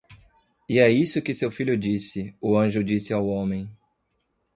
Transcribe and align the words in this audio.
"E 0.67 0.79
é 0.79 0.89
isso 0.89 1.21
que 1.21 1.31
seu 1.31 1.51
filho 1.51 1.77
disse," 1.77 2.35
o 2.41 2.57
anjo 2.57 2.83
disse 2.83 3.13
ao 3.13 3.27
homem. 3.27 3.69